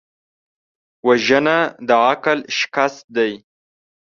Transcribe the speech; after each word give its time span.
وژنه 1.07 1.57
د 1.87 1.89
عقل 2.09 2.39
شکست 2.57 3.01
دی 3.15 3.31